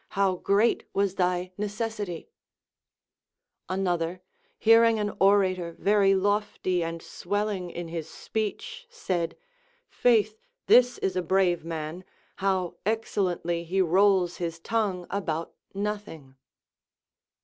[0.17, 2.27] how great was thy necessity!
[3.69, 4.19] Another,
[4.57, 9.37] hearing an orator very lofty and swelling in his speech, said,
[9.91, 12.03] Faith, this is a brave man,
[12.37, 16.35] how excellently he rolls his tongue about nothing